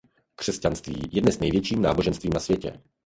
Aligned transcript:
Křesťanství 0.35 1.09
je 1.11 1.21
dnes 1.21 1.39
největším 1.39 1.81
náboženstvím 1.81 2.33
na 2.33 2.39
světě. 2.39 2.81